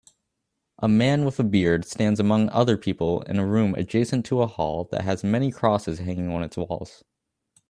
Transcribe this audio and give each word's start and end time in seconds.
A 0.79 0.87
man 0.87 1.25
with 1.25 1.39
a 1.39 1.43
beard 1.43 1.85
stands 1.85 2.19
among 2.19 2.49
other 2.49 2.75
people 2.75 3.21
in 3.21 3.37
a 3.37 3.45
room 3.45 3.75
adjacent 3.75 4.25
to 4.25 4.41
a 4.41 4.47
hall 4.47 4.85
that 4.85 5.03
has 5.03 5.23
many 5.23 5.51
crosses 5.51 5.99
hanging 5.99 6.29
on 6.31 6.41
it 6.41 6.57
s 6.57 6.57
wall 6.57 6.87